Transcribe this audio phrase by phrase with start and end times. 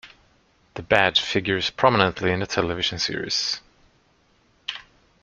[0.73, 3.61] The badge figures prominently in the television series"".